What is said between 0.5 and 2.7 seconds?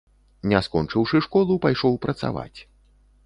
Не скончыўшы школу, пайшоў працаваць.